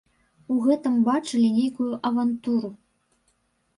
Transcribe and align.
У 0.53 0.55
гэтым 0.67 0.95
бачылі 1.09 1.49
нейкую 1.59 1.91
авантуру. 2.13 2.69